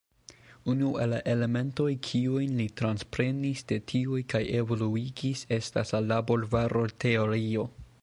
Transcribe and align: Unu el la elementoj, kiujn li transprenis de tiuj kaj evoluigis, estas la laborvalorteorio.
Unu 0.71 0.87
el 1.03 1.11
la 1.15 1.19
elementoj, 1.33 1.89
kiujn 2.07 2.57
li 2.61 2.65
transprenis 2.81 3.63
de 3.73 3.79
tiuj 3.93 4.25
kaj 4.35 4.43
evoluigis, 4.63 5.47
estas 5.61 5.97
la 5.99 6.05
laborvalorteorio. 6.11 7.73